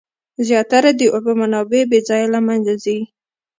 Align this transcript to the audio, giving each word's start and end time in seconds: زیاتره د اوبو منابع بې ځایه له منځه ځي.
زیاتره 0.47 0.91
د 0.99 1.01
اوبو 1.15 1.31
منابع 1.41 1.81
بې 1.91 1.99
ځایه 2.07 2.27
له 2.33 2.39
منځه 2.47 2.73
ځي. 2.83 2.99